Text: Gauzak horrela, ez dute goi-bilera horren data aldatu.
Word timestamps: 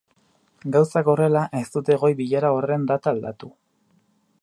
Gauzak 0.75 1.11
horrela, 1.13 1.45
ez 1.61 1.63
dute 1.77 1.99
goi-bilera 2.05 2.53
horren 2.57 2.91
data 2.93 3.15
aldatu. 3.15 3.53